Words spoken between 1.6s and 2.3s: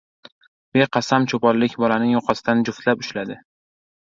bolaning